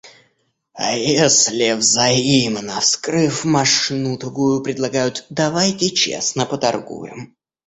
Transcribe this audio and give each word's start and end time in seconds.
А 0.73 0.97
если 0.97 1.73
взаимно, 1.73 2.79
вскрыв 2.81 3.45
мошну 3.45 4.17
тугую, 4.17 4.63
предлагают:– 4.63 5.27
Давайте 5.29 5.91
честно 5.91 6.47
поторгуем! 6.47 7.35